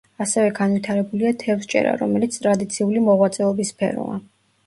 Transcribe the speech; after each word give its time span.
ასევე 0.23 0.51
განვითარებულია 0.59 1.33
თევზჭერა, 1.43 1.91
რომელიც 2.01 2.39
ტრადიციული 2.45 3.05
მოღვაწეობის 3.09 3.73
სფეროა. 3.77 4.19